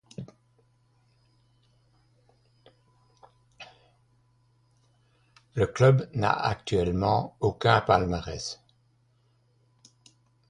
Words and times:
Le 5.53 5.67
club 5.67 6.09
n'a 6.15 6.31
actuellement 6.31 7.37
aucun 7.39 7.81
palmarès. 7.81 8.59